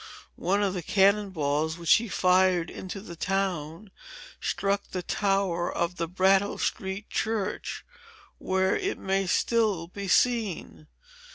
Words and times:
One 0.39 0.63
of 0.63 0.73
the 0.73 0.81
cannon 0.81 1.29
balls 1.29 1.77
which 1.77 1.93
he 1.97 2.07
fired 2.09 2.71
into 2.71 3.01
the 3.01 3.15
town, 3.15 3.91
struck 4.39 4.81
the 4.89 5.03
tower 5.03 5.71
of 5.71 5.97
the 5.97 6.07
Brattle 6.07 6.57
Street 6.57 7.07
church, 7.11 7.85
where 8.39 8.75
it 8.75 8.97
may 8.97 9.27
still 9.27 9.85
be 9.85 10.07
seen. 10.07 10.87